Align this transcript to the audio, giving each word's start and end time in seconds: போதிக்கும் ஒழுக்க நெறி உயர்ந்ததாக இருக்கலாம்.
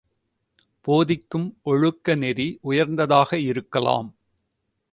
போதிக்கும் 0.87 1.45
ஒழுக்க 1.63 2.15
நெறி 2.15 2.47
உயர்ந்ததாக 2.61 3.39
இருக்கலாம். 3.39 4.09